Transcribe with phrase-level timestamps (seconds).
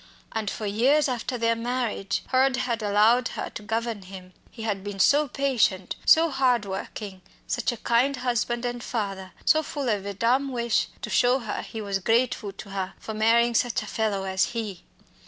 [0.31, 4.33] And for years after their marriage Hurd had allowed her to govern him.
[4.49, 9.61] He had been so patient, so hard working, such a kind husband and father, so
[9.61, 13.53] full of a dumb wish to show her he was grateful to her for marrying
[13.53, 14.81] such a fellow as he.